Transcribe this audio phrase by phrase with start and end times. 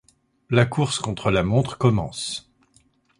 [0.49, 2.49] La course contre la montre commence.